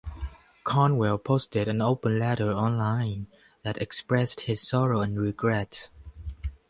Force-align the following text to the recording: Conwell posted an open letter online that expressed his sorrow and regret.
Conwell 0.63 1.19
posted 1.19 1.67
an 1.67 1.79
open 1.79 2.17
letter 2.17 2.51
online 2.51 3.27
that 3.61 3.79
expressed 3.79 4.39
his 4.39 4.59
sorrow 4.67 5.01
and 5.01 5.19
regret. 5.19 5.91